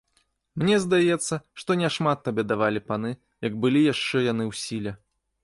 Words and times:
Мне 0.61 0.77
здаецца, 0.85 1.37
што 1.63 1.71
не 1.81 1.89
шмат 1.97 2.23
табе 2.29 2.47
давалі 2.53 2.83
паны, 2.89 3.13
як 3.49 3.53
былі 3.67 3.87
яшчэ 3.93 4.17
яны 4.31 4.43
ў 4.51 4.65
сіле. 4.65 4.97